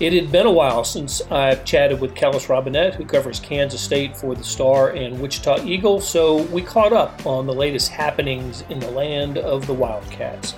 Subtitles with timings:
[0.00, 4.16] It had been a while since I've chatted with Kellis Robinett, who covers Kansas State
[4.16, 8.78] for the Star and Wichita Eagle, so we caught up on the latest happenings in
[8.78, 10.54] the land of the Wildcats.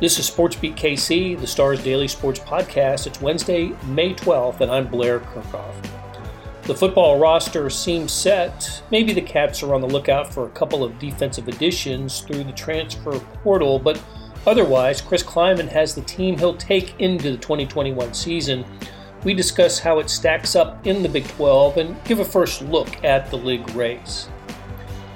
[0.00, 3.06] This is SportsBeat KC, the Star's daily sports podcast.
[3.06, 5.74] It's Wednesday, May 12th, and I'm Blair Kerkhoff.
[6.62, 8.82] The football roster seems set.
[8.90, 12.52] Maybe the Cats are on the lookout for a couple of defensive additions through the
[12.52, 14.02] transfer portal, but
[14.46, 18.64] Otherwise, Chris Klieman has the team he'll take into the 2021 season.
[19.22, 23.04] We discuss how it stacks up in the Big 12 and give a first look
[23.04, 24.28] at the league race.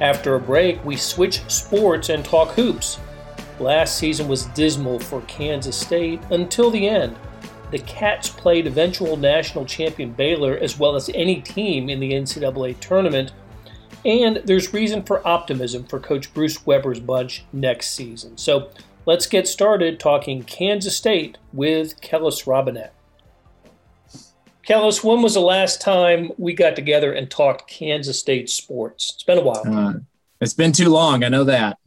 [0.00, 2.98] After a break, we switch sports and talk hoops.
[3.60, 7.16] Last season was dismal for Kansas State until the end.
[7.70, 12.78] The Cats played eventual national champion Baylor as well as any team in the NCAA
[12.80, 13.32] tournament,
[14.04, 18.36] and there's reason for optimism for Coach Bruce Weber's bunch next season.
[18.36, 18.70] So
[19.06, 22.90] Let's get started talking Kansas State with Kellis Robinett.
[24.66, 29.12] Kellis, when was the last time we got together and talked Kansas State sports?
[29.14, 29.62] It's been a while.
[29.66, 29.92] Uh,
[30.40, 31.22] it's been too long.
[31.22, 31.78] I know that.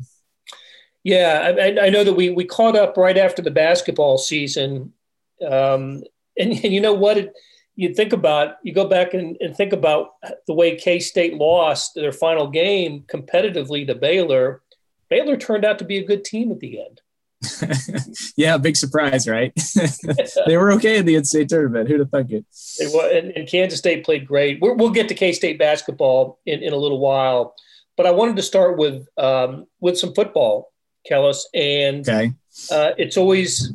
[1.04, 4.94] Yeah, I, I, know that we we caught up right after the basketball season,
[5.42, 6.04] um,
[6.38, 7.18] and, and, you know what?
[7.18, 7.34] It,
[7.76, 10.16] you think about you go back and, and think about
[10.48, 14.62] the way K State lost their final game competitively to Baylor.
[15.10, 17.02] Baylor turned out to be a good team at the end.
[18.38, 19.54] yeah, big surprise, right?
[20.48, 21.88] they were okay in the NCAA tournament.
[21.88, 22.46] Who'd have thunk it?
[22.80, 24.60] They were, and, and Kansas State played great.
[24.62, 27.54] we will get to K State basketball in, in a little while,
[27.96, 30.72] but I wanted to start with um, with some football,
[31.10, 31.42] Kellis.
[31.54, 32.34] And okay.
[32.72, 33.74] uh, it's always,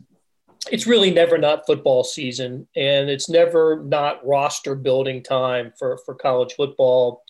[0.70, 6.14] it's really never not football season, and it's never not roster building time for for
[6.14, 7.22] college football.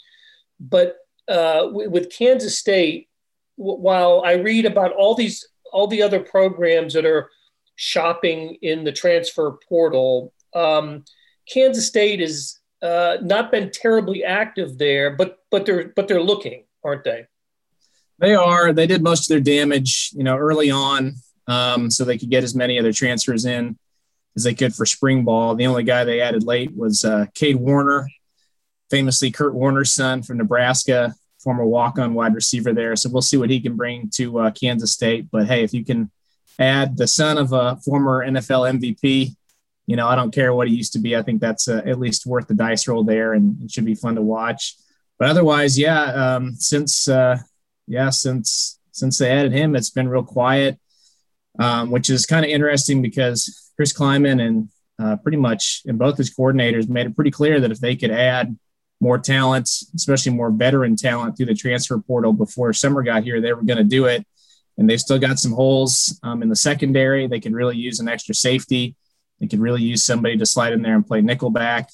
[0.58, 0.96] But
[1.28, 3.08] uh, with Kansas State,
[3.56, 7.30] while I read about all these all the other programs that are
[7.76, 10.32] shopping in the transfer portal.
[10.54, 11.04] Um,
[11.52, 16.64] Kansas State has uh, not been terribly active there, but but they're but they're looking,
[16.84, 17.26] aren't they?
[18.18, 18.72] They are.
[18.72, 21.14] They did most of their damage, you know, early on,
[21.48, 23.76] um, so they could get as many of their transfers in
[24.36, 25.54] as they could for spring ball.
[25.54, 28.08] The only guy they added late was uh, Cade Warner,
[28.90, 32.96] famously Kurt Warner's son from Nebraska former walk-on wide receiver there.
[32.96, 35.28] So we'll see what he can bring to uh, Kansas State.
[35.30, 36.10] But hey, if you can
[36.58, 39.34] add the son of a former NFL MVP,
[39.86, 41.16] you know I don't care what he used to be.
[41.16, 43.94] I think that's uh, at least worth the dice roll there, and it should be
[43.94, 44.76] fun to watch.
[45.18, 47.38] But otherwise, yeah, um, since uh,
[47.86, 50.78] yeah since since they added him, it's been real quiet,
[51.58, 56.16] um, which is kind of interesting because Chris Klieman and uh, pretty much and both
[56.16, 58.56] his coordinators made it pretty clear that if they could add
[59.02, 63.40] more talent, especially more veteran talent through the transfer portal before summer got here.
[63.40, 64.24] They were going to do it.
[64.78, 67.26] And they've still got some holes um, in the secondary.
[67.26, 68.94] They could really use an extra safety.
[69.40, 71.88] They could really use somebody to slide in there and play nickelback.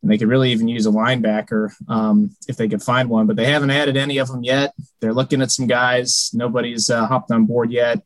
[0.00, 3.26] And they could really even use a linebacker um, if they could find one.
[3.26, 4.72] But they haven't added any of them yet.
[5.00, 6.30] They're looking at some guys.
[6.32, 8.00] Nobody's uh, hopped on board yet.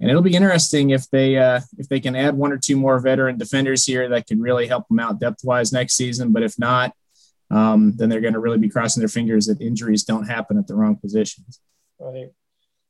[0.00, 3.00] And it'll be interesting if they uh, if they can add one or two more
[3.00, 6.32] veteran defenders here that could really help them out depth wise next season.
[6.32, 6.94] But if not,
[7.50, 10.66] um, then they're going to really be crossing their fingers that injuries don't happen at
[10.66, 11.60] the wrong positions.
[11.98, 12.30] Right.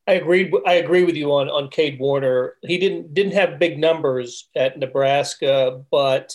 [0.07, 0.51] I agree.
[0.67, 2.55] I agree with you on on Cade Warner.
[2.63, 6.35] He didn't didn't have big numbers at Nebraska, but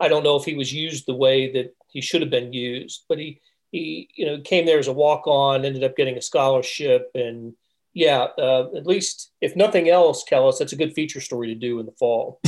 [0.00, 3.04] I don't know if he was used the way that he should have been used.
[3.08, 6.22] But he he you know came there as a walk on, ended up getting a
[6.22, 7.54] scholarship, and
[7.92, 11.78] yeah, uh, at least if nothing else, Kellis, that's a good feature story to do
[11.78, 12.40] in the fall.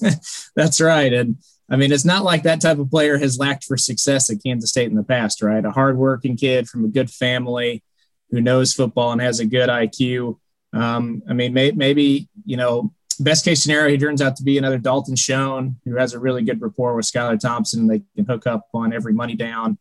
[0.56, 1.36] that's right, and
[1.70, 4.70] I mean, it's not like that type of player has lacked for success at Kansas
[4.70, 5.64] State in the past, right?
[5.64, 7.82] A hardworking kid from a good family
[8.30, 10.38] who knows football and has a good IQ.
[10.72, 14.58] Um, I mean, may, maybe, you know, best case scenario, he turns out to be
[14.58, 17.86] another Dalton Schoen who has a really good rapport with Skylar Thompson.
[17.86, 19.78] They can hook up on every money down,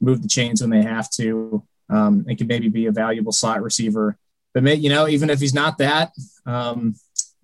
[0.00, 1.62] move the chains when they have to.
[1.88, 4.16] Um, and can maybe be a valuable slot receiver.
[4.54, 6.12] But, may, you know, even if he's not that,
[6.46, 6.94] um,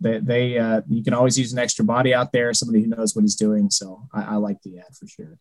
[0.01, 3.15] they, they uh, you can always use an extra body out there, somebody who knows
[3.15, 3.71] what he's doing.
[3.71, 5.39] So I, I like the ad for sure.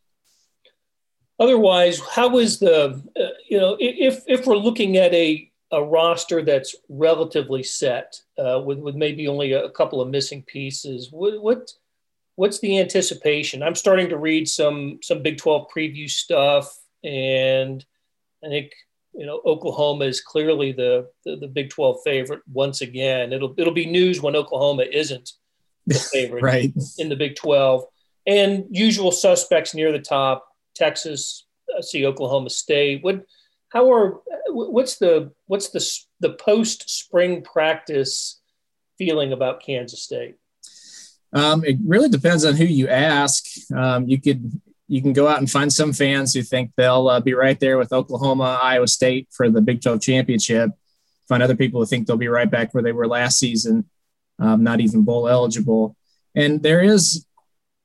[1.40, 6.42] Otherwise, how is the uh, you know if if we're looking at a a roster
[6.42, 11.72] that's relatively set uh, with with maybe only a couple of missing pieces, what, what
[12.36, 13.64] what's the anticipation?
[13.64, 16.74] I'm starting to read some some Big 12 preview stuff,
[17.04, 17.84] and
[18.44, 18.72] I think
[19.18, 23.32] you know, Oklahoma is clearly the, the, the Big 12 favorite once again.
[23.32, 25.32] It'll it'll be news when Oklahoma isn't
[25.88, 26.74] the favorite right.
[26.98, 27.84] in the Big 12.
[28.28, 31.46] And usual suspects near the top: Texas,
[31.76, 33.04] I see Oklahoma State.
[33.04, 33.26] What
[33.70, 35.86] how are what's the what's the
[36.20, 38.42] the post spring practice
[38.98, 40.36] feeling about Kansas State?
[41.34, 43.46] Um, it really depends on who you ask.
[43.76, 47.20] Um, you could you can go out and find some fans who think they'll uh,
[47.20, 50.72] be right there with Oklahoma, Iowa State for the Big 12 championship.
[51.28, 53.90] Find other people who think they'll be right back where they were last season,
[54.38, 55.96] um, not even bowl eligible.
[56.36, 57.26] And there is,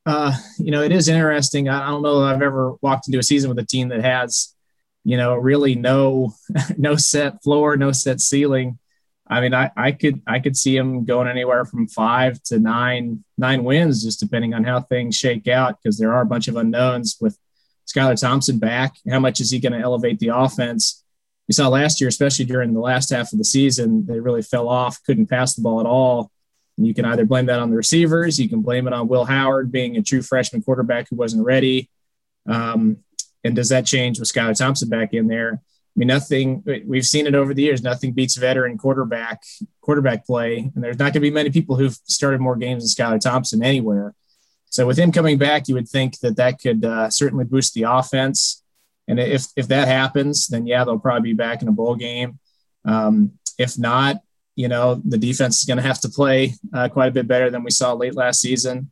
[0.04, 1.68] uh, you know, it is interesting.
[1.68, 4.54] I don't know if I've ever walked into a season with a team that has,
[5.04, 6.34] you know, really no
[6.76, 8.78] no set floor, no set ceiling.
[9.30, 13.24] I mean, I, I could I could see him going anywhere from five to nine
[13.38, 16.56] nine wins, just depending on how things shake out, because there are a bunch of
[16.56, 17.38] unknowns with
[17.86, 18.96] Skylar Thompson back.
[19.08, 21.04] How much is he going to elevate the offense?
[21.48, 24.68] We saw last year, especially during the last half of the season, they really fell
[24.68, 26.30] off, couldn't pass the ball at all.
[26.76, 29.24] And you can either blame that on the receivers, you can blame it on Will
[29.24, 31.88] Howard being a true freshman quarterback who wasn't ready.
[32.48, 32.98] Um,
[33.44, 35.60] and does that change with Skylar Thompson back in there?
[35.96, 36.62] I mean, nothing.
[36.86, 37.82] We've seen it over the years.
[37.82, 39.42] Nothing beats veteran quarterback
[39.80, 43.06] quarterback play, and there's not going to be many people who've started more games than
[43.06, 44.14] Skylar Thompson anywhere.
[44.66, 47.82] So with him coming back, you would think that that could uh, certainly boost the
[47.82, 48.62] offense.
[49.08, 52.38] And if if that happens, then yeah, they'll probably be back in a bowl game.
[52.84, 54.22] Um, if not,
[54.54, 57.50] you know, the defense is going to have to play uh, quite a bit better
[57.50, 58.90] than we saw late last season.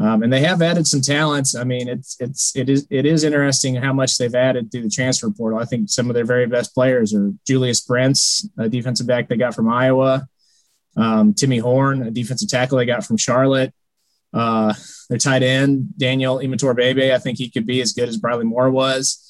[0.00, 1.56] Um, and they have added some talents.
[1.56, 4.90] I mean, it's it's it is it is interesting how much they've added through the
[4.90, 5.58] transfer portal.
[5.58, 9.36] I think some of their very best players are Julius Brents, a defensive back they
[9.36, 10.28] got from Iowa,
[10.96, 13.74] um, Timmy Horne, a defensive tackle they got from Charlotte.
[14.32, 14.72] Uh,
[15.08, 18.70] their tight end Daniel Imatorbhebhe, I think he could be as good as Briley Moore
[18.70, 19.27] was.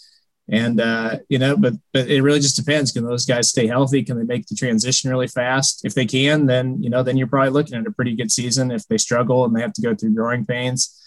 [0.50, 2.90] And uh, you know, but but it really just depends.
[2.90, 4.02] Can those guys stay healthy?
[4.02, 5.84] Can they make the transition really fast?
[5.84, 8.70] If they can, then you know, then you're probably looking at a pretty good season.
[8.70, 10.98] If they struggle and they have to go through growing pains,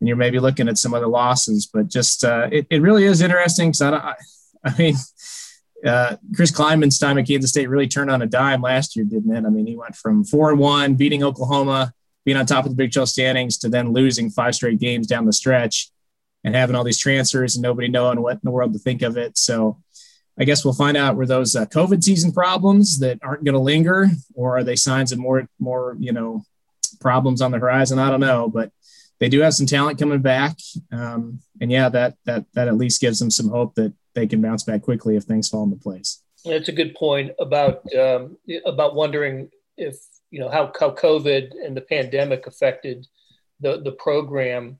[0.00, 1.68] and you're maybe looking at some other losses.
[1.70, 4.14] But just uh, it, it really is interesting because I, I,
[4.64, 4.94] I mean,
[5.86, 9.34] uh, Chris Klieman's time at Kansas State really turned on a dime last year, didn't
[9.34, 9.44] it?
[9.44, 11.92] I mean, he went from four and one, beating Oklahoma,
[12.24, 15.26] being on top of the Big 12 standings, to then losing five straight games down
[15.26, 15.90] the stretch
[16.44, 19.16] and having all these transfers and nobody knowing what in the world to think of
[19.16, 19.36] it.
[19.36, 19.78] So
[20.38, 23.60] I guess we'll find out were those uh, COVID season problems that aren't going to
[23.60, 26.44] linger, or are they signs of more more you know
[27.00, 27.98] problems on the horizon?
[27.98, 28.70] I don't know, but
[29.18, 30.58] they do have some talent coming back,
[30.92, 34.42] um, and yeah, that that that at least gives them some hope that they can
[34.42, 36.22] bounce back quickly if things fall into place.
[36.44, 38.36] That's a good point about um,
[38.66, 39.96] about wondering if
[40.30, 43.06] you know how how COVID and the pandemic affected
[43.60, 44.78] the the program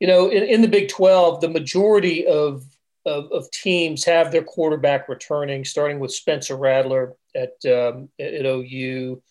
[0.00, 2.64] you know, in, in the Big 12, the majority of,
[3.04, 9.22] of, of, teams have their quarterback returning, starting with Spencer Rattler at, um, at OU,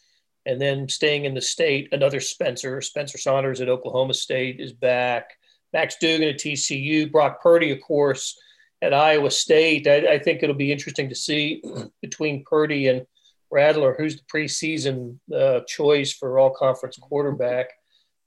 [0.46, 5.32] and then staying in the state, another Spencer, Spencer Sanders at Oklahoma State is back.
[5.74, 8.40] Max Duggan at TCU, Brock Purdy, of course,
[8.82, 9.88] at Iowa State.
[9.88, 11.62] I, I think it'll be interesting to see
[12.02, 13.06] between Purdy and
[13.52, 17.68] Rattler who's the preseason uh, choice for all conference quarterback.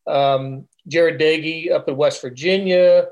[0.09, 3.09] Um, Jarret Doege up in West Virginia,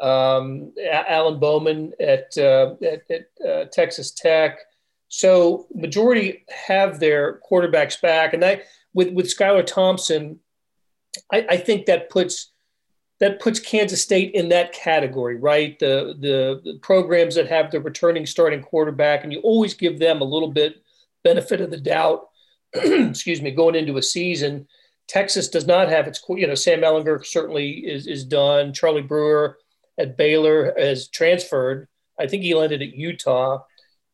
[0.00, 4.58] um, Alan Bowman at, uh, at, at uh, Texas Tech.
[5.08, 10.40] So majority have their quarterbacks back, and that with with Skylar Thompson,
[11.32, 12.52] I, I, think that puts
[13.20, 15.78] that puts Kansas State in that category, right?
[15.78, 20.20] The, the, the programs that have the returning starting quarterback, and you always give them
[20.20, 20.82] a little bit
[21.24, 22.28] benefit of the doubt.
[22.74, 24.66] excuse me, going into a season
[25.08, 28.72] Texas does not have its, you know, Sam Ehlinger certainly is, is done.
[28.72, 29.58] Charlie Brewer
[29.98, 31.88] at Baylor has transferred.
[32.18, 33.62] I think he landed at Utah.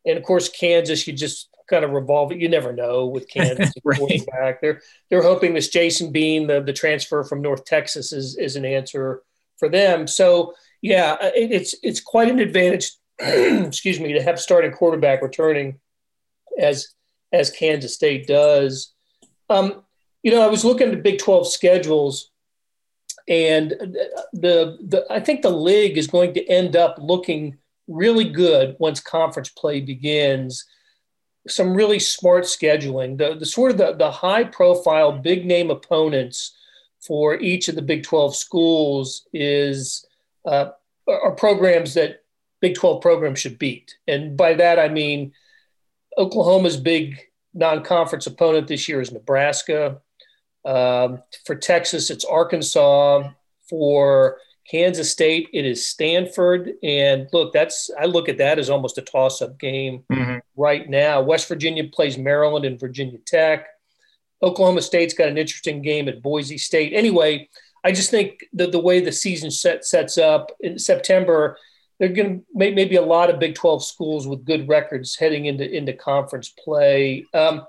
[0.05, 2.39] And of course, Kansas, you just kind of revolve it.
[2.39, 3.97] You never know with Kansas right.
[3.97, 4.61] quarterback.
[4.61, 8.65] They're they're hoping this Jason Bean, the, the transfer from North Texas, is is an
[8.65, 9.23] answer
[9.57, 10.07] for them.
[10.07, 15.79] So yeah, it, it's it's quite an advantage, excuse me, to have starting quarterback returning
[16.59, 16.89] as
[17.31, 18.93] as Kansas State does.
[19.49, 19.83] Um,
[20.23, 22.31] you know, I was looking at Big 12 schedules,
[23.27, 23.71] and
[24.33, 28.99] the, the I think the league is going to end up looking really good once
[28.99, 30.65] conference play begins.
[31.47, 33.17] Some really smart scheduling.
[33.17, 36.55] The, the sort of the, the high profile, big name opponents
[37.05, 40.05] for each of the Big 12 schools is
[40.45, 40.69] uh,
[41.07, 42.23] are programs that
[42.61, 43.97] Big 12 programs should beat.
[44.07, 45.33] And by that, I mean
[46.17, 47.19] Oklahoma's big
[47.53, 50.01] non conference opponent this year is Nebraska.
[50.65, 53.29] Um, for Texas, it's Arkansas.
[53.69, 54.37] For
[54.69, 56.73] Kansas State, it is Stanford.
[56.83, 60.37] And look, that's I look at that as almost a toss-up game mm-hmm.
[60.55, 61.21] right now.
[61.21, 63.67] West Virginia plays Maryland and Virginia Tech.
[64.41, 66.93] Oklahoma State's got an interesting game at Boise State.
[66.93, 67.49] Anyway,
[67.83, 71.57] I just think that the way the season set sets up in September,
[71.99, 75.45] there are going to maybe a lot of Big 12 schools with good records heading
[75.45, 77.25] into into conference play.
[77.33, 77.65] Um,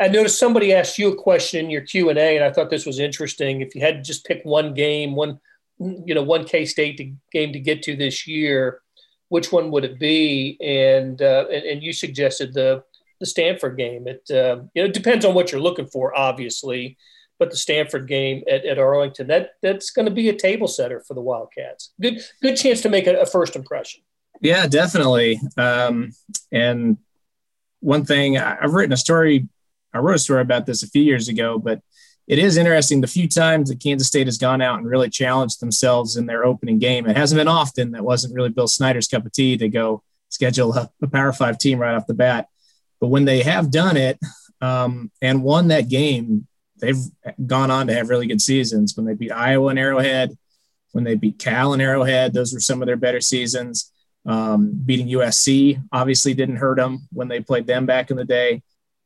[0.00, 2.70] I noticed somebody asked you a question in your Q and A, and I thought
[2.70, 3.60] this was interesting.
[3.60, 5.38] If you had to just pick one game, one
[5.78, 8.80] you know, one K State game to get to this year,
[9.28, 10.56] which one would it be?
[10.60, 12.82] And uh, and, and, you suggested the
[13.18, 14.06] the Stanford game.
[14.06, 16.96] It uh, you know it depends on what you're looking for, obviously,
[17.38, 21.02] but the Stanford game at, at Arlington that that's going to be a table setter
[21.06, 21.92] for the Wildcats.
[22.00, 24.02] Good good chance to make a, a first impression.
[24.40, 25.40] Yeah, definitely.
[25.58, 26.12] Um,
[26.50, 26.98] and
[27.80, 29.48] one thing I've written a story
[29.92, 31.80] I wrote a story about this a few years ago, but
[32.26, 35.60] it is interesting the few times that Kansas State has gone out and really challenged
[35.60, 37.06] themselves in their opening game.
[37.06, 37.90] It hasn't been often.
[37.90, 41.58] That wasn't really Bill Snyder's cup of tea to go schedule a, a Power Five
[41.58, 42.48] team right off the bat.
[43.00, 44.18] But when they have done it
[44.60, 46.46] um, and won that game,
[46.80, 47.00] they've
[47.46, 48.96] gone on to have really good seasons.
[48.96, 50.36] When they beat Iowa and Arrowhead,
[50.92, 53.92] when they beat Cal and Arrowhead, those were some of their better seasons.
[54.26, 58.62] Um, beating USC obviously didn't hurt them when they played them back in the day.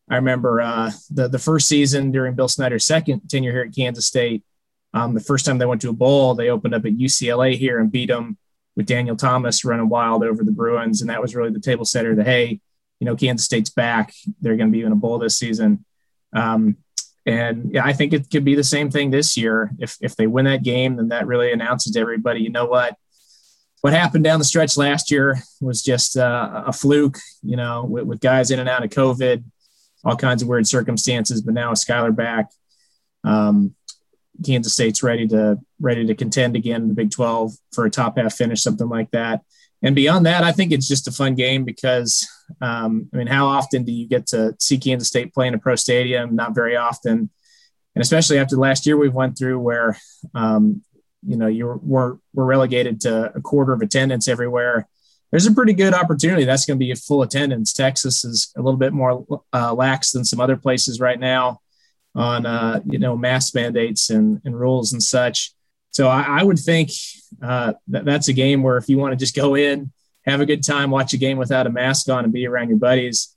[0.08, 4.06] I remember uh, the the first season during Bill Snyder's second tenure here at Kansas
[4.06, 4.44] State.
[4.92, 7.80] Um, the first time they went to a bowl, they opened up at UCLA here
[7.80, 8.38] and beat them
[8.76, 12.14] with Daniel Thomas running wild over the Bruins, and that was really the table setter.
[12.14, 12.60] That hey,
[13.00, 15.84] you know, Kansas State's back; they're going to be in a bowl this season.
[16.32, 16.76] Um,
[17.26, 19.70] and yeah, I think it could be the same thing this year.
[19.78, 22.96] If if they win that game, then that really announces to everybody, you know what,
[23.80, 27.18] what happened down the stretch last year was just uh, a fluke.
[27.42, 29.44] You know, with, with guys in and out of COVID
[30.04, 31.42] all kinds of weird circumstances.
[31.42, 32.50] But now Skylar back,
[33.24, 33.74] um,
[34.44, 38.18] Kansas State's ready to ready to contend again in the Big 12 for a top
[38.18, 39.42] half finish, something like that.
[39.82, 42.26] And beyond that, I think it's just a fun game because
[42.60, 45.58] um, I mean, how often do you get to see Kansas State play in a
[45.58, 46.34] pro stadium?
[46.34, 47.30] Not very often,
[47.94, 49.96] and especially after last year we've went through, where
[50.34, 50.82] um,
[51.26, 54.88] you know you were we're relegated to a quarter of attendance everywhere
[55.34, 56.44] there's a pretty good opportunity.
[56.44, 57.72] That's going to be a full attendance.
[57.72, 61.58] Texas is a little bit more uh, lax than some other places right now
[62.14, 65.52] on uh, you know mask mandates and, and rules and such.
[65.90, 66.90] So I, I would think
[67.42, 69.90] uh, that that's a game where if you want to just go in,
[70.24, 72.78] have a good time, watch a game without a mask on, and be around your
[72.78, 73.34] buddies,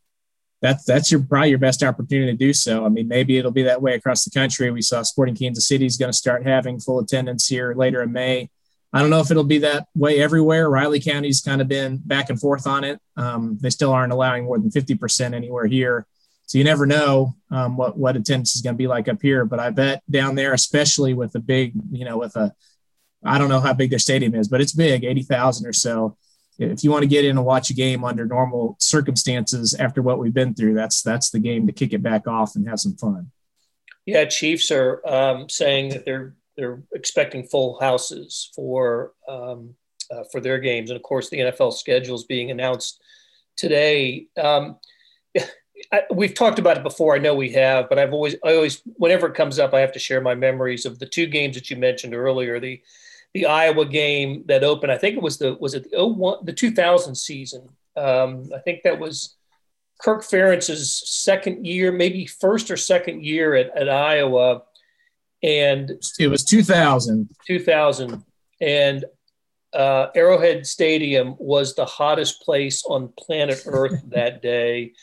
[0.62, 2.86] that's that's your probably your best opportunity to do so.
[2.86, 4.70] I mean, maybe it'll be that way across the country.
[4.70, 8.12] We saw Sporting Kansas City is going to start having full attendance here later in
[8.12, 8.51] May.
[8.94, 10.70] I don't know if it'll be that way everywhere.
[10.70, 13.00] Riley County's kind of been back and forth on it.
[13.17, 16.08] Um, they still aren't allowing more than 50% anywhere here.
[16.46, 19.44] So you never know um, what, what attendance is going to be like up here.
[19.44, 22.53] But I bet down there, especially with a big, you know, with a,
[23.24, 26.15] I don't know how big their stadium is, but it's big, 80,000 or so.
[26.58, 30.17] If you want to get in and watch a game under normal circumstances after what
[30.17, 32.96] we've been through, that's that's the game to kick it back off and have some
[32.96, 33.32] fun.
[34.08, 39.75] Yeah, Chiefs are um, saying that they're they're expecting full houses for um,
[40.11, 43.01] uh, for their games, and of course the NFL schedule is being announced
[43.55, 44.27] today.
[44.41, 44.77] Um,
[45.91, 47.15] I, we've talked about it before.
[47.15, 49.91] I know we have, but I've always, I always, whenever it comes up, I have
[49.91, 52.59] to share my memories of the two games that you mentioned earlier.
[52.59, 52.81] The
[53.33, 56.53] the Iowa game that opened, I think it was the was it the 01, the
[56.53, 57.69] 2000 season.
[57.95, 59.35] Um, I think that was
[60.01, 64.63] Kirk Ferentz's second year, maybe first or second year at, at Iowa
[65.44, 68.24] and it was 2000 2000
[68.62, 69.06] and
[69.74, 74.94] uh, arrowhead stadium was the hottest place on planet earth that day.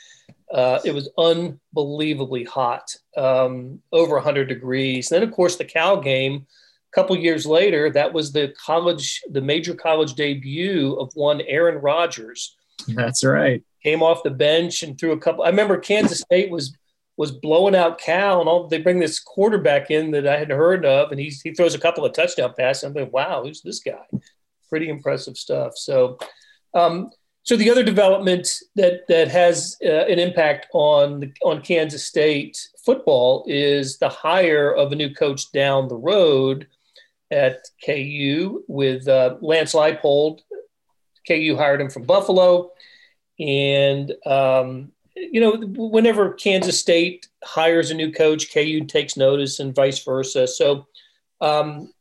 [0.53, 5.09] Uh, it was unbelievably hot um, over 100 degrees.
[5.09, 6.47] Then of course the cal game
[6.93, 11.77] a couple years later that was the college the major college debut of one aaron
[11.77, 12.57] rodgers.
[12.89, 13.63] That's right.
[13.83, 16.75] Came off the bench and threw a couple i remember kansas state was
[17.17, 20.85] was blowing out Cal, and all they bring this quarterback in that I had heard
[20.85, 22.85] of, and he he throws a couple of touchdown passes.
[22.85, 24.05] I'm like, wow, who's this guy?
[24.69, 25.77] Pretty impressive stuff.
[25.77, 26.19] So,
[26.75, 27.11] um,
[27.45, 32.69] so the other development that that has uh, an impact on the, on Kansas State
[32.85, 36.67] football is the hire of a new coach down the road
[37.31, 40.41] at KU with uh, Lance Leipold.
[41.29, 42.73] KU hired him from Buffalo,
[43.39, 49.75] and um, you know, whenever Kansas State hires a new coach, KU takes notice and
[49.75, 50.47] vice versa.
[50.47, 50.87] So,
[51.41, 51.93] um,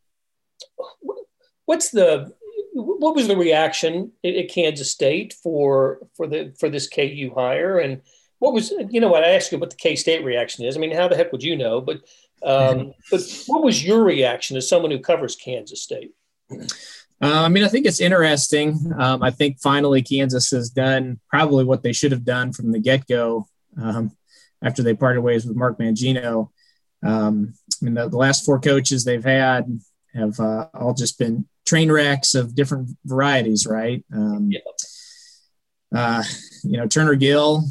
[1.66, 2.34] what's the
[2.74, 8.02] what was the reaction at Kansas State for for the for this KU hire, and
[8.40, 10.76] what was you know what I asked you what the K State reaction is?
[10.76, 11.82] I mean, how the heck would you know?
[11.82, 12.02] But
[12.44, 16.14] um, but what was your reaction as someone who covers Kansas State?
[17.24, 18.78] Uh, I mean, I think it's interesting.
[18.98, 22.80] Um, I think finally Kansas has done probably what they should have done from the
[22.80, 23.48] get go
[23.82, 24.12] um,
[24.62, 26.50] after they parted ways with Mark Mangino.
[27.02, 29.80] Um, I mean, the, the, last four coaches they've had
[30.14, 34.04] have uh, all just been train wrecks of different varieties, right?
[34.14, 34.60] Um, yeah.
[35.96, 36.24] uh,
[36.64, 37.64] you know, Turner Gill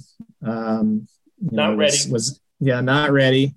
[0.42, 1.06] um,
[1.40, 3.54] not know, was, was, Yeah, not ready.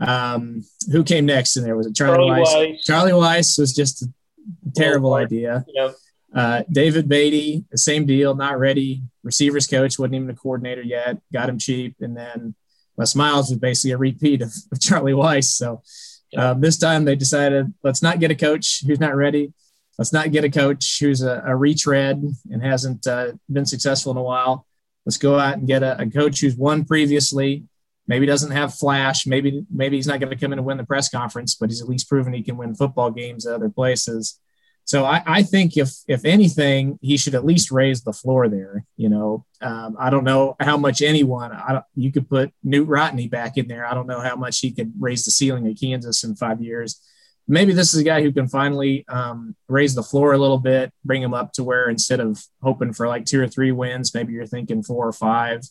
[0.00, 1.76] Um, who came next in there?
[1.76, 2.54] Was it Charlie, Charlie Weis?
[2.54, 2.84] Weis?
[2.84, 4.06] Charlie Weis was just a
[4.74, 5.64] terrible idea.
[5.68, 5.94] Yep.
[6.34, 9.02] Uh, David Beaty, the same deal, not ready.
[9.22, 11.18] Receivers coach wasn't even a coordinator yet.
[11.32, 12.54] Got him cheap, and then
[12.96, 15.44] Les Miles was basically a repeat of, of Charlie Weis.
[15.44, 15.82] So
[16.36, 19.52] uh, this time they decided let's not get a coach who's not ready.
[19.98, 24.18] Let's not get a coach who's a, a retread and hasn't uh, been successful in
[24.18, 24.66] a while.
[25.06, 27.64] Let's go out and get a, a coach who's won previously.
[28.08, 29.26] Maybe doesn't have flash.
[29.26, 31.82] Maybe maybe he's not going to come in and win the press conference, but he's
[31.82, 34.38] at least proven he can win football games at other places.
[34.86, 38.84] So I, I, think if if anything, he should at least raise the floor there.
[38.96, 41.50] You know, um, I don't know how much anyone.
[41.50, 43.84] I you could put Knute Rockne back in there.
[43.84, 47.00] I don't know how much he could raise the ceiling at Kansas in five years.
[47.48, 50.92] Maybe this is a guy who can finally um, raise the floor a little bit,
[51.04, 54.32] bring him up to where instead of hoping for like two or three wins, maybe
[54.32, 55.62] you're thinking four or five,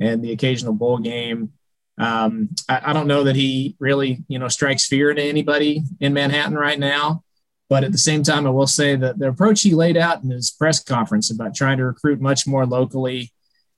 [0.00, 1.52] and the occasional bowl game.
[1.98, 6.12] Um, I, I don't know that he really, you know, strikes fear into anybody in
[6.12, 7.24] Manhattan right now.
[7.68, 10.30] But at the same time, I will say that the approach he laid out in
[10.30, 13.32] his press conference about trying to recruit much more locally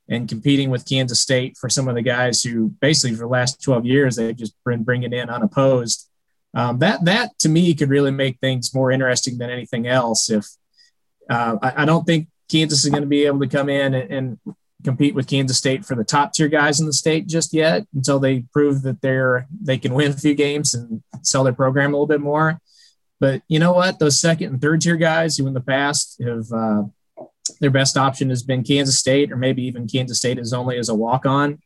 [0.09, 3.63] and competing with Kansas State for some of the guys who basically for the last
[3.63, 6.09] 12 years they've just been bringing in unopposed.
[6.53, 10.31] Um, that that to me could really make things more interesting than anything else.
[10.31, 10.47] If
[11.29, 14.11] uh, I, I, don't think Kansas is going to be able to come in and,
[14.11, 14.39] and,
[14.85, 18.19] compete with Kansas State for the top tier guys in the state just yet until
[18.19, 21.97] they prove that they're they can win a few games and sell their program a
[21.97, 22.61] little bit more.
[23.19, 23.99] But you know what?
[23.99, 26.85] Those second and third tier guys who in the past have uh,
[27.61, 30.89] their best option has been Kansas State or maybe even Kansas State is only as
[30.89, 31.59] a walk on.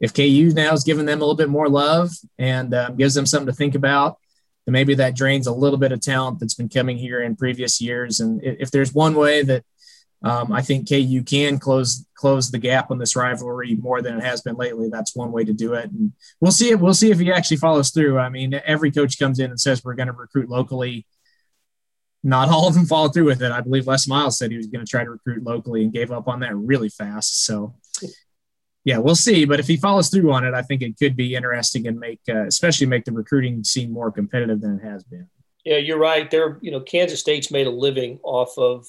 [0.00, 3.24] If KU now is giving them a little bit more love and uh, gives them
[3.24, 4.18] something to think about,
[4.66, 7.80] then maybe that drains a little bit of talent that's been coming here in previous
[7.80, 8.20] years.
[8.20, 9.64] And if there's one way that
[10.22, 14.24] um, I think KU can close close the gap on this rivalry more than it
[14.24, 14.88] has been lately.
[14.88, 16.80] That's one way to do it, and we'll see it.
[16.80, 18.18] We'll see if he actually follows through.
[18.18, 21.06] I mean, every coach comes in and says we're going to recruit locally.
[22.22, 23.52] Not all of them follow through with it.
[23.52, 26.10] I believe Les Miles said he was going to try to recruit locally and gave
[26.10, 27.44] up on that really fast.
[27.44, 27.76] So,
[28.84, 29.44] yeah, we'll see.
[29.44, 32.20] But if he follows through on it, I think it could be interesting and make,
[32.28, 35.28] uh, especially make the recruiting scene more competitive than it has been.
[35.64, 36.28] Yeah, you're right.
[36.28, 38.86] There, you know, Kansas State's made a living off of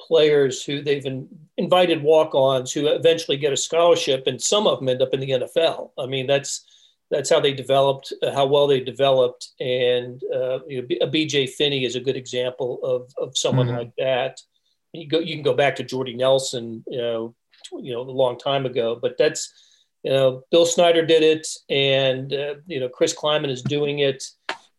[0.00, 4.88] players who they've in, invited walk-ons who eventually get a scholarship, and some of them
[4.88, 5.90] end up in the NFL.
[5.98, 6.64] I mean, that's
[7.10, 11.48] that's how they developed, uh, how well they developed, and uh, you know, a BJ
[11.48, 13.76] Finney is a good example of of someone mm-hmm.
[13.76, 14.40] like that.
[14.92, 17.34] You go, you can go back to Jordy Nelson, you know,
[17.72, 19.52] you know, a long time ago, but that's
[20.02, 24.22] you know, Bill Snyder did it, and uh, you know, Chris Klieman is doing it.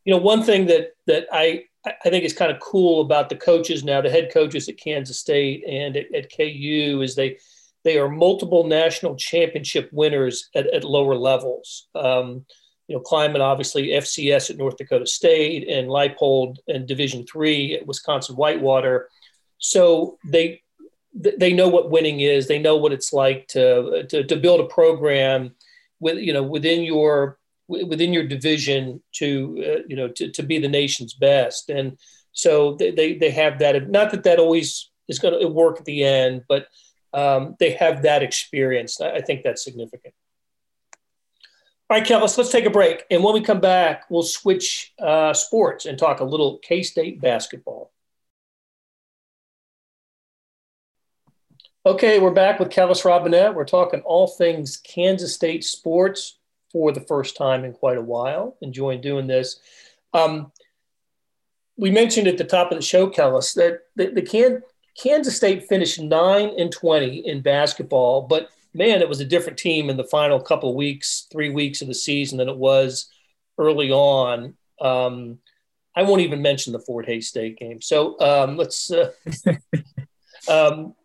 [0.06, 1.66] You know, one thing that that I
[2.04, 5.20] I think is kind of cool about the coaches now, the head coaches at Kansas
[5.20, 7.38] State and at, at KU, is they
[7.84, 11.88] they are multiple national championship winners at, at lower levels.
[11.96, 12.46] Um,
[12.88, 17.86] you know, Klieman obviously FCS at North Dakota State and Leipold and Division three at
[17.86, 19.10] Wisconsin Whitewater.
[19.58, 20.62] So they
[21.14, 22.48] they know what winning is.
[22.48, 25.56] They know what it's like to to, to build a program
[26.00, 30.60] with you know within your within your division to uh, you know to, to be
[30.60, 31.70] the nation's best.
[31.70, 31.98] And
[32.32, 35.86] so they, they, they have that not that that always is going to work at
[35.86, 36.68] the end but
[37.14, 39.00] um, they have that experience.
[39.02, 40.14] I think that's significant.
[41.90, 43.06] All right Kellis, let's take a break.
[43.10, 47.92] And when we come back we'll switch uh, sports and talk a little k-state basketball.
[51.86, 53.56] Okay, we're back with Kellis Robinett.
[53.56, 56.38] We're talking all things Kansas State sports
[56.78, 58.56] for the first time in quite a while.
[58.62, 59.60] Enjoying doing this.
[60.14, 60.52] Um,
[61.76, 64.62] we mentioned at the top of the show, Kellis, that the, the Can,
[65.02, 69.90] Kansas State finished nine and twenty in basketball, but man, it was a different team
[69.90, 73.10] in the final couple weeks, three weeks of the season than it was
[73.58, 74.54] early on.
[74.80, 75.40] Um,
[75.96, 77.82] I won't even mention the Fort Hays State game.
[77.82, 78.92] So um, let's.
[78.92, 79.14] Uh,
[80.50, 80.96] um,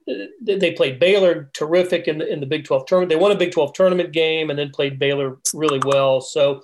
[0.41, 3.11] they played Baylor terrific in the, in the Big 12 tournament.
[3.11, 6.21] They won a Big 12 tournament game and then played Baylor really well.
[6.21, 6.63] So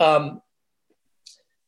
[0.00, 0.40] um,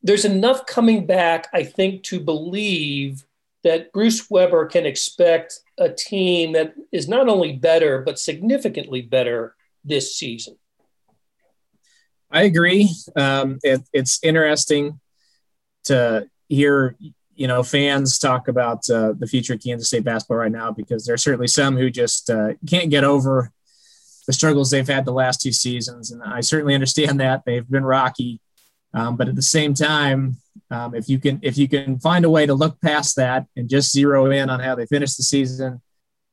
[0.03, 3.25] there's enough coming back, I think, to believe
[3.63, 9.55] that Bruce Weber can expect a team that is not only better, but significantly better
[9.83, 10.57] this season.
[12.31, 12.89] I agree.
[13.15, 14.99] Um, it, it's interesting
[15.85, 16.95] to hear
[17.35, 21.05] you know, fans talk about uh, the future of Kansas State basketball right now because
[21.05, 23.51] there are certainly some who just uh, can't get over
[24.27, 27.83] the struggles they've had the last two seasons, and I certainly understand that they've been
[27.83, 28.39] rocky.
[28.93, 30.37] Um, but at the same time,
[30.69, 33.69] um, if you can if you can find a way to look past that and
[33.69, 35.81] just zero in on how they finished the season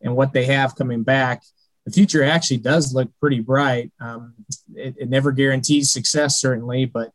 [0.01, 1.43] and what they have coming back,
[1.87, 3.93] the future actually does look pretty bright.
[4.01, 4.35] Um,
[4.75, 7.13] it, it never guarantees success, certainly, but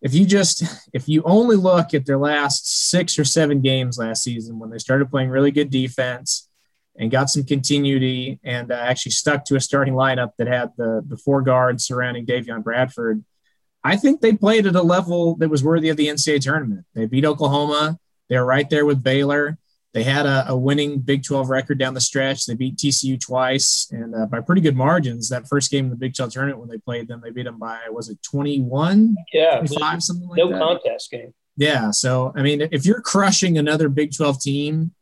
[0.00, 4.22] if you just if you only look at their last six or seven games last
[4.22, 6.48] season when they started playing really good defense
[6.96, 11.04] and got some continuity and uh, actually stuck to a starting lineup that had the
[11.06, 13.24] the four guards surrounding Davion Bradford,
[13.84, 16.84] I think they played at a level that was worthy of the NCAA tournament.
[16.94, 17.98] They beat Oklahoma.
[18.28, 19.58] They're right there with Baylor.
[19.94, 22.44] They had a, a, winning Big 12 record down the stretch.
[22.44, 25.30] They beat TCU twice and uh, by pretty good margins.
[25.30, 27.58] That first game in the Big 12 tournament when they played them, they beat them
[27.58, 29.16] by, was it 21?
[29.32, 29.56] Yeah.
[29.56, 30.58] 25, something like no that.
[30.58, 31.32] No contest game.
[31.56, 31.90] Yeah.
[31.90, 34.92] So, I mean, if you're crushing another Big 12 team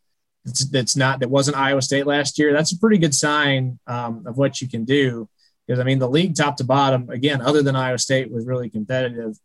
[0.44, 4.24] that's, that's not, that wasn't Iowa State last year, that's a pretty good sign um,
[4.26, 5.28] of what you can do.
[5.66, 8.70] Because, I mean, the league top to bottom, again, other than Iowa State, was really
[8.70, 9.36] competitive.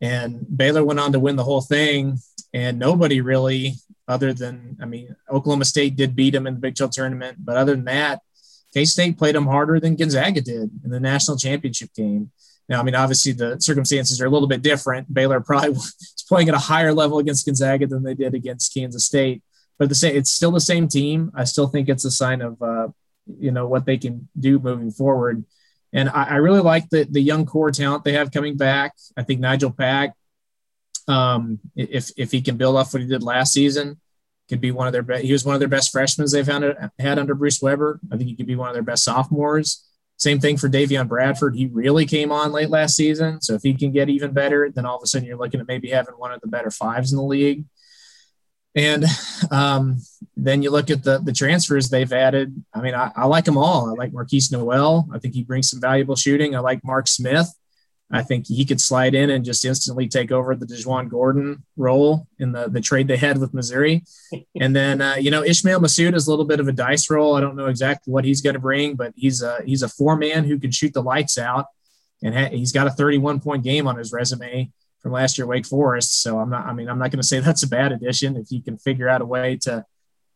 [0.00, 2.18] And Baylor went on to win the whole thing,
[2.52, 3.74] and nobody really,
[4.08, 7.56] other than, I mean, Oklahoma State did beat them in the Big 12 tournament, but
[7.56, 8.20] other than that,
[8.74, 12.30] K State played them harder than Gonzaga did in the national championship game.
[12.68, 15.12] Now, I mean, obviously the circumstances are a little bit different.
[15.12, 19.04] Baylor probably was playing at a higher level against Gonzaga than they did against Kansas
[19.04, 19.42] State,
[19.78, 21.32] but the same, it's still the same team.
[21.34, 22.88] I still think it's a sign of, uh,
[23.38, 25.44] you know, what they can do moving forward.
[25.92, 28.94] And I, I, really like the the young core talent they have coming back.
[29.16, 30.14] I think Nigel Pack,
[31.08, 34.00] um, if if he can build off what he did last season,
[34.48, 35.24] could be one of their best.
[35.24, 38.00] He was one of their best freshmen they've had, had under Bruce Weber.
[38.12, 39.88] I think he could be one of their best sophomores.
[40.16, 41.56] Same thing for Davion Bradford.
[41.56, 43.40] He really came on late last season.
[43.40, 45.66] So if he can get even better, then all of a sudden you're looking at
[45.66, 47.64] maybe having one of the better fives in the league.
[48.74, 49.04] And
[49.50, 49.98] um,
[50.36, 52.62] then you look at the the transfers they've added.
[52.72, 53.88] I mean, I, I like them all.
[53.88, 55.08] I like Markquis Nowell.
[55.12, 56.54] I think he brings some valuable shooting.
[56.54, 57.48] I like Mark Smith.
[58.12, 62.26] I think he could slide in and just instantly take over the DaJuan Gordon role
[62.38, 64.04] in the, the trade they had with Missouri.
[64.60, 67.36] and then, uh, you know, Ismael Massoud is a little bit of a dice roll.
[67.36, 70.16] I don't know exactly what he's going to bring, but he's a, he's a four
[70.16, 71.66] man who can shoot the lights out.
[72.22, 74.70] And ha- he's got a 31 point game on his resume
[75.00, 76.22] from last year, Wake Forest.
[76.22, 78.50] So I'm not, I mean, I'm not going to say that's a bad addition if
[78.50, 79.86] you can figure out a way to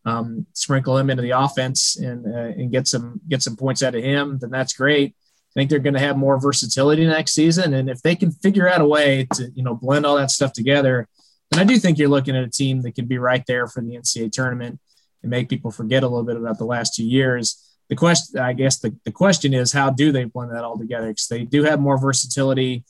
[0.06, 3.94] um, sprinkle him into the offense and, uh, and get some, get some points out
[3.94, 5.14] of him, then that's great.
[5.56, 7.72] Think they're going to have more versatility next season.
[7.72, 10.52] And if they can figure out a way to, you know, blend all that stuff
[10.52, 11.08] together,
[11.50, 13.82] then I do think you're looking at a team that can be right there for
[13.82, 14.78] the NCAA tournament
[15.22, 17.74] and make people forget a little bit about the last two years.
[17.88, 21.08] The question, I guess, the, the question is how do they blend that all together?
[21.08, 22.84] Because they do have more versatility.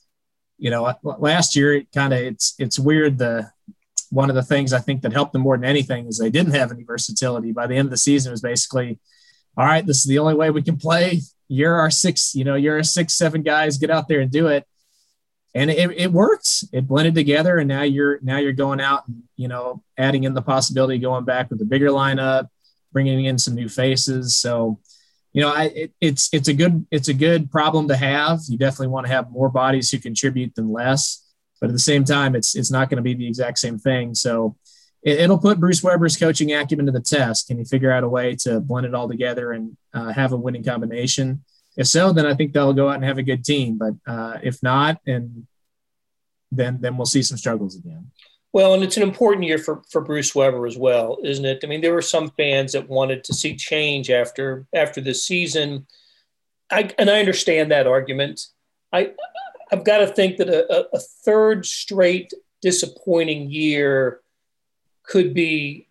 [0.57, 3.17] You know, last year it kind of it's it's weird.
[3.17, 3.49] The
[4.09, 6.55] one of the things I think that helped them more than anything is they didn't
[6.55, 7.53] have any versatility.
[7.53, 8.99] By the end of the season, it was basically,
[9.55, 12.55] all right, this is the only way we can play you're our six, you know,
[12.55, 14.65] you're our six, seven guys, get out there and do it.
[15.55, 16.63] And it, it works.
[16.71, 17.57] It blended together.
[17.57, 21.25] And now you're, now you're going out and, you know, adding in the possibility going
[21.25, 22.47] back with a bigger lineup,
[22.91, 24.37] bringing in some new faces.
[24.37, 24.79] So,
[25.33, 28.41] you know, I, it, it's, it's a good, it's a good problem to have.
[28.47, 31.25] You definitely want to have more bodies who contribute than less,
[31.59, 34.13] but at the same time, it's, it's not going to be the exact same thing.
[34.13, 34.55] So,
[35.07, 37.47] it, will put Bruce Weber's coaching acumen to the test.
[37.47, 40.37] Can he figure out a way to blend it all together and uh, have a
[40.37, 41.43] winning combination?
[41.77, 43.77] If so, then I think they'll go out and have a good team.
[43.77, 45.47] But uh, if not, and
[46.51, 48.11] then then we'll see some struggles again.
[48.51, 51.59] Well, and it's an important year for, for Bruce Weber as well, isn't it?
[51.63, 55.87] I mean, there were some fans that wanted to see change after after the season.
[56.69, 58.41] I, and I understand that argument.
[58.91, 59.11] I
[59.71, 64.21] I've got to think that a, a third straight disappointing year
[65.07, 65.87] could be,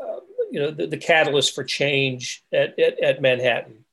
[0.00, 3.84] uh, you know, the, the, catalyst for change at, at, at, Manhattan.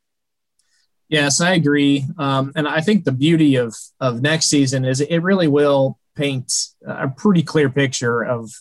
[1.07, 2.05] Yes, I agree.
[2.17, 6.51] Um, and I think the beauty of, of next season is it really will paint
[6.85, 8.51] a pretty clear picture of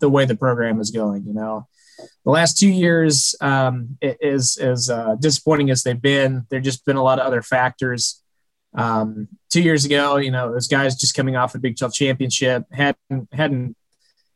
[0.00, 1.24] the way the program is going.
[1.26, 1.68] You know,
[2.24, 6.96] the last two years, um, is as uh, disappointing as they've been, there just been
[6.96, 8.22] a lot of other factors.
[8.74, 12.64] Um, two years ago, you know, those guys just coming off a Big 12 championship
[12.70, 13.76] hadn't hadn't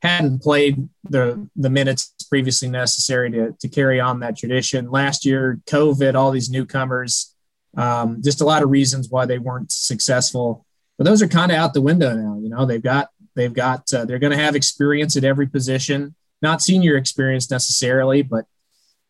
[0.03, 4.91] hadn't played the the minutes previously necessary to to carry on that tradition.
[4.91, 7.35] Last year, COVID, all these newcomers,
[7.77, 10.65] um, just a lot of reasons why they weren't successful.
[10.99, 12.39] But those are kind of out the window now.
[12.41, 16.15] You know, they've got they've got uh, they're going to have experience at every position,
[16.43, 18.47] not senior experience necessarily, but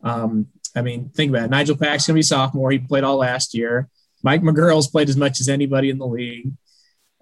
[0.03, 1.51] um, I mean, think about it.
[1.51, 2.71] Nigel Pack's going to be sophomore.
[2.71, 3.89] He played all last year.
[4.23, 6.53] Mike McGuirl's played as much as anybody in the league.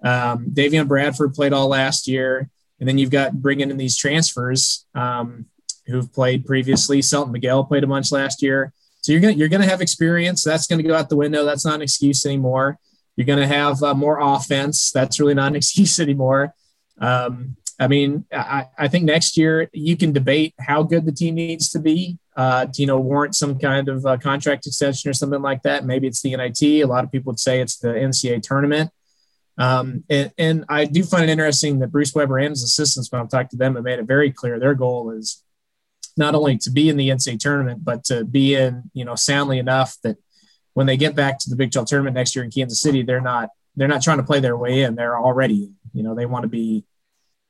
[0.03, 2.49] Um, Davion Bradford played all last year.
[2.79, 5.45] And then you've got bringing in these transfers um,
[5.87, 7.01] who've played previously.
[7.01, 8.73] Selton Miguel played a bunch last year.
[9.01, 10.43] So you're gonna you're gonna have experience.
[10.43, 11.45] That's gonna go out the window.
[11.45, 12.77] That's not an excuse anymore.
[13.15, 14.91] You're gonna have uh, more offense.
[14.91, 16.53] That's really not an excuse anymore.
[16.99, 21.35] Um, I mean, I, I think next year you can debate how good the team
[21.35, 25.13] needs to be uh, to, you know, warrant some kind of uh, contract extension or
[25.13, 25.85] something like that.
[25.85, 26.61] Maybe it's the NIT.
[26.61, 28.91] A lot of people would say it's the NCAA tournament.
[29.59, 33.21] Um, and, and, I do find it interesting that Bruce Weber and his assistants, when
[33.21, 35.43] I've talked to them, have made it very clear their goal is
[36.15, 39.59] not only to be in the NCAA tournament, but to be in, you know, soundly
[39.59, 40.15] enough that
[40.73, 43.19] when they get back to the Big 12 tournament next year in Kansas City, they're
[43.19, 44.95] not they're not trying to play their way in.
[44.95, 46.85] They're already, you know, they want to be.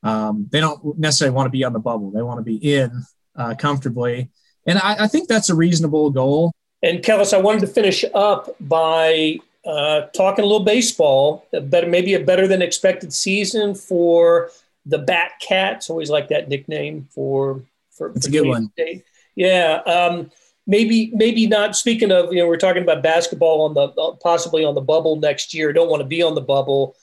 [0.02, 2.10] Um, they don't necessarily want to be on the bubble.
[2.12, 3.04] They want to be in
[3.36, 4.30] uh, comfortably,
[4.66, 6.54] and I, I think that's a reasonable goal.
[6.82, 11.46] And Kellis, I wanted to finish up by uh, talking a little baseball.
[11.52, 14.52] Better, maybe a better than expected season for
[14.86, 15.90] the Bat Cats.
[15.90, 18.12] Always like that nickname for for.
[18.16, 18.72] It's a good one.
[18.72, 19.04] State.
[19.36, 19.82] Yeah.
[19.86, 20.32] Um,
[20.68, 21.76] maybe maybe not.
[21.76, 23.90] Speaking of, you know, we're talking about basketball on the
[24.22, 25.74] possibly on the bubble next year.
[25.74, 26.96] Don't want to be on the bubble.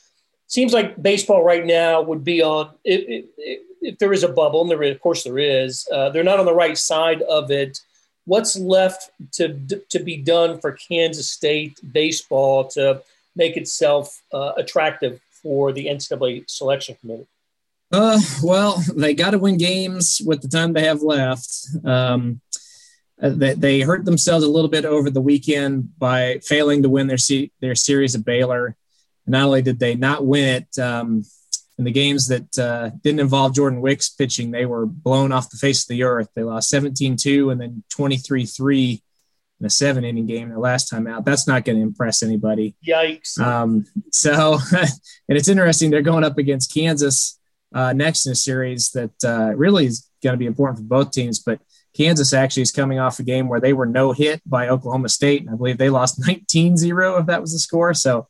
[0.48, 4.62] Seems like baseball right now would be on if, if, if there is a bubble,
[4.62, 5.86] and there is, of course there is.
[5.92, 7.80] Uh, they're not on the right side of it
[8.26, 9.58] what's left to
[9.88, 13.02] to be done for Kansas State baseball to
[13.34, 17.26] make itself uh, attractive for the NCAA selection committee?
[17.92, 21.68] Uh, well, they got to win games with the time they have left.
[21.84, 22.40] Um,
[23.18, 27.16] they, they hurt themselves a little bit over the weekend by failing to win their
[27.16, 28.76] se- their series of Baylor.
[29.26, 31.24] Not only did they not win it, um,
[31.78, 35.58] in the games that uh, didn't involve Jordan Wicks pitching, they were blown off the
[35.58, 36.28] face of the earth.
[36.34, 39.02] They lost 17 2 and then 23 3
[39.60, 41.24] in a seven inning game the last time out.
[41.24, 42.74] That's not going to impress anybody.
[42.86, 43.38] Yikes.
[43.38, 44.88] Um, so, and
[45.28, 47.38] it's interesting, they're going up against Kansas
[47.74, 51.10] uh, next in a series that uh, really is going to be important for both
[51.10, 51.38] teams.
[51.38, 51.60] But
[51.96, 55.42] Kansas actually is coming off a game where they were no hit by Oklahoma State.
[55.42, 57.94] And I believe they lost 19 0 if that was the score.
[57.94, 58.28] So,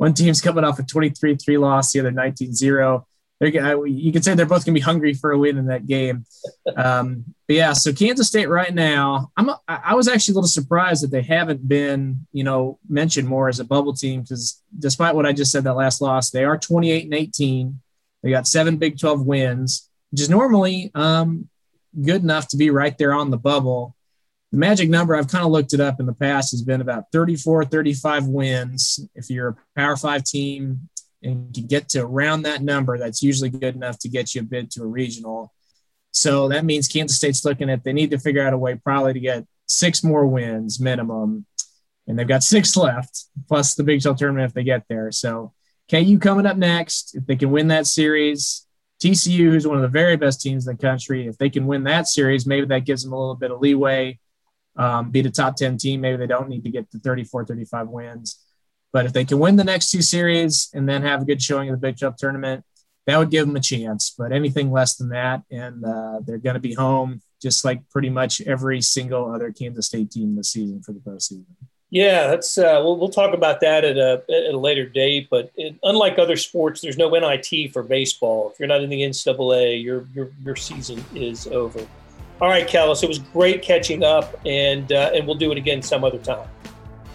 [0.00, 3.04] one team's coming off a 23-3 loss, the other 19-0.
[3.38, 5.86] They're, you could say they're both going to be hungry for a win in that
[5.86, 6.24] game.
[6.74, 10.48] Um, but yeah, so Kansas State right now, I'm a, I was actually a little
[10.48, 15.14] surprised that they haven't been, you know, mentioned more as a bubble team because despite
[15.14, 17.78] what I just said, that last loss, they are 28 and 18.
[18.22, 21.50] They got seven Big 12 wins, which is normally um,
[22.00, 23.94] good enough to be right there on the bubble
[24.50, 27.04] the magic number i've kind of looked it up in the past has been about
[27.12, 29.00] 34 35 wins.
[29.14, 30.88] If you're a power five team
[31.22, 34.40] and you can get to around that number that's usually good enough to get you
[34.40, 35.52] a bid to a regional.
[36.12, 39.12] So that means kansas state's looking at they need to figure out a way probably
[39.12, 41.46] to get six more wins minimum.
[42.06, 45.12] And they've got six left plus the big 12 tournament if they get there.
[45.12, 45.52] So
[45.90, 47.14] ku coming up next.
[47.14, 48.66] If they can win that series
[49.02, 51.84] TCU, who's one of the very best teams in the country, if they can win
[51.84, 54.18] that series, maybe that gives them a little bit of leeway
[54.76, 56.00] um, beat a top 10 team.
[56.00, 58.38] Maybe they don't need to get to 34, 35 wins.
[58.92, 61.68] But if they can win the next two series and then have a good showing
[61.68, 62.64] in the Big 12 tournament,
[63.06, 64.14] that would give them a chance.
[64.16, 68.10] But anything less than that, and uh, they're going to be home just like pretty
[68.10, 71.44] much every single other Kansas State team this season for the postseason.
[71.90, 75.26] Yeah, that's uh, we'll, we'll talk about that at a, at a later date.
[75.28, 78.50] But it, unlike other sports, there's no NIT for baseball.
[78.52, 81.84] If you're not in the NCAA, your your your season is over.
[82.40, 85.82] All right, Kellis, it was great catching up, and uh, and we'll do it again
[85.82, 86.48] some other time.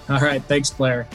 [0.08, 1.08] All right, thanks, Blair.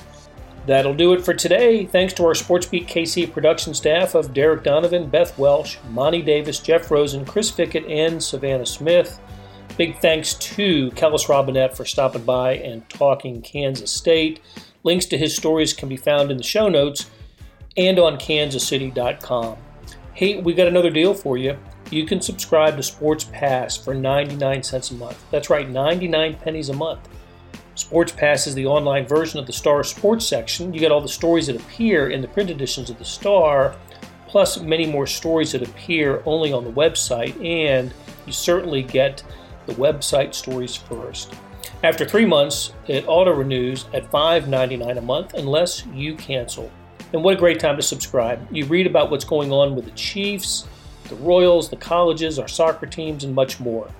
[0.66, 1.86] That'll do it for today.
[1.86, 6.90] Thanks to our SportsBeat KC production staff of Derek Donovan, Beth Welsh, Monty Davis, Jeff
[6.90, 9.20] Rosen, Chris Fickett, and Savannah Smith.
[9.76, 14.40] Big thanks to Kellis Robinett for stopping by and talking Kansas State.
[14.82, 17.10] Links to his stories can be found in the show notes
[17.76, 19.56] and on kansascity.com.
[20.12, 21.56] Hey, we got another deal for you
[21.90, 25.22] you can subscribe to Sports Pass for 99 cents a month.
[25.30, 27.08] That's right, 99 pennies a month.
[27.74, 30.72] Sports Pass is the online version of the Star Sports section.
[30.72, 33.74] You get all the stories that appear in the print editions of the Star,
[34.28, 37.92] plus many more stories that appear only on the website, and
[38.26, 39.22] you certainly get
[39.66, 41.34] the website stories first.
[41.82, 46.70] After three months, it auto renews at $5.99 a month unless you cancel.
[47.12, 48.46] And what a great time to subscribe!
[48.54, 50.68] You read about what's going on with the Chiefs
[51.10, 53.90] the Royals, the colleges, our soccer teams, and much more.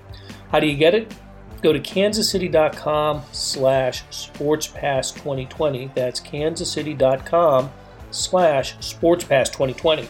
[0.51, 1.15] How do you get it?
[1.63, 5.95] Go to kansascity.com slash sportspass2020.
[5.95, 7.71] That's kansascity.com
[8.11, 10.07] slash sportspass2020.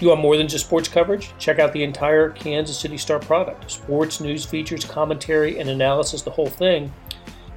[0.00, 1.30] You want more than just sports coverage?
[1.38, 3.70] Check out the entire Kansas City Star product.
[3.70, 6.92] Sports, news, features, commentary, and analysis, the whole thing.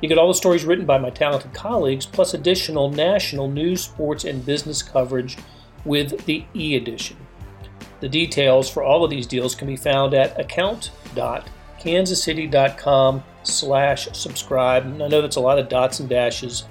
[0.01, 4.23] You get all the stories written by my talented colleagues, plus additional national news, sports,
[4.23, 5.37] and business coverage
[5.83, 7.17] with the e edition.
[7.99, 14.85] The details for all of these deals can be found at account.kansascity.com slash subscribe.
[14.85, 16.65] And I know that's a lot of dots and dashes.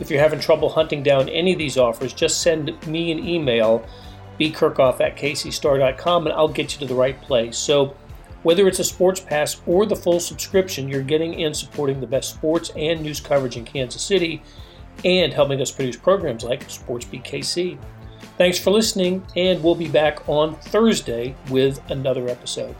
[0.00, 3.86] If you're having trouble hunting down any of these offers, just send me an email
[4.40, 7.56] bkerkhoff at kcstar.com, and I'll get you to the right place.
[7.56, 7.94] So,
[8.42, 12.30] whether it's a sports pass or the full subscription, you're getting in supporting the best
[12.30, 14.42] sports and news coverage in Kansas City
[15.04, 17.78] and helping us produce programs like SportsBeat KC.
[18.38, 22.74] Thanks for listening, and we'll be back on Thursday with another episode.